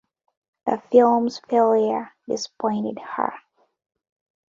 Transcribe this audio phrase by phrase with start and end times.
[0.65, 3.33] The film's failure disappointed her.